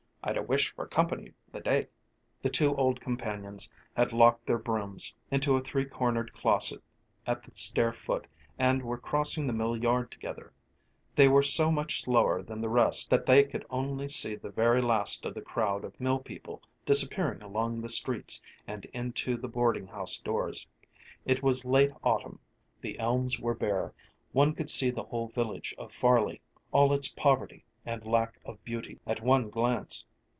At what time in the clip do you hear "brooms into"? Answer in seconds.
4.59-5.55